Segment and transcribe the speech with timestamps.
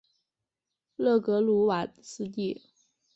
[0.95, 2.63] 勒克鲁瓦斯蒂。